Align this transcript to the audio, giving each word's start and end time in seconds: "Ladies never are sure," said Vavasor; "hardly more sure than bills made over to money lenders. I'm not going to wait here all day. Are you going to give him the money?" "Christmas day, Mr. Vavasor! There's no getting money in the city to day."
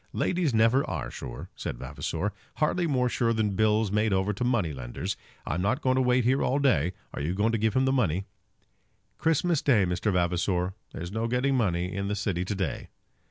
"Ladies 0.13 0.51
never 0.51 0.83
are 0.89 1.11
sure," 1.11 1.51
said 1.55 1.77
Vavasor; 1.77 2.31
"hardly 2.55 2.87
more 2.87 3.07
sure 3.07 3.33
than 3.33 3.55
bills 3.55 3.91
made 3.91 4.11
over 4.11 4.33
to 4.33 4.43
money 4.43 4.73
lenders. 4.73 5.15
I'm 5.45 5.61
not 5.61 5.83
going 5.83 5.95
to 5.95 6.01
wait 6.01 6.23
here 6.23 6.41
all 6.41 6.57
day. 6.57 6.93
Are 7.13 7.21
you 7.21 7.35
going 7.35 7.51
to 7.51 7.59
give 7.59 7.75
him 7.75 7.85
the 7.85 7.91
money?" 7.93 8.25
"Christmas 9.19 9.61
day, 9.61 9.85
Mr. 9.85 10.11
Vavasor! 10.11 10.73
There's 10.91 11.11
no 11.11 11.27
getting 11.27 11.53
money 11.55 11.93
in 11.93 12.07
the 12.07 12.15
city 12.15 12.43
to 12.45 12.55
day." 12.55 12.87